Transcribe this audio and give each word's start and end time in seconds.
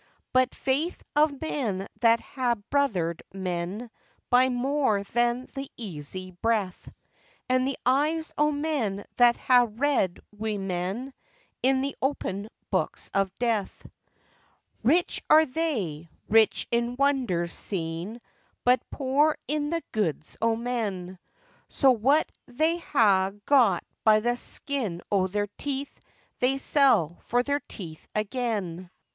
But 0.33 0.49
the 0.49 0.55
faith 0.55 1.03
of 1.15 1.39
men 1.41 1.87
that 1.99 2.19
ha' 2.19 2.53
brothered 2.71 3.21
men 3.35 3.91
By 4.31 4.49
more 4.49 5.03
than 5.03 5.45
the 5.53 5.69
easy 5.77 6.31
breath, 6.31 6.89
And 7.47 7.67
the 7.67 7.77
eyes 7.85 8.33
o' 8.35 8.49
men 8.51 9.05
that 9.17 9.37
ha' 9.37 9.67
read 9.69 10.19
wi' 10.31 10.57
men 10.57 11.13
In 11.61 11.81
the 11.81 11.95
open 12.01 12.49
books 12.71 13.11
of 13.13 13.31
death. 13.37 13.85
Rich 14.81 15.21
are 15.29 15.45
they, 15.45 16.09
rich 16.27 16.67
in 16.71 16.95
wonders 16.97 17.53
seen, 17.53 18.21
But 18.63 18.81
poor 18.89 19.37
in 19.47 19.69
the 19.69 19.83
goods 19.91 20.35
o' 20.41 20.55
men, 20.55 21.19
So 21.69 21.91
what 21.91 22.27
they 22.47 22.79
ha' 22.79 23.29
got 23.45 23.83
by 24.03 24.21
the 24.21 24.35
skin 24.35 25.03
o' 25.11 25.27
their 25.27 25.45
teeth 25.59 25.99
They 26.39 26.57
sell 26.57 27.17
for 27.25 27.43
their 27.43 27.59
teeth 27.69 28.07
again. 28.15 28.89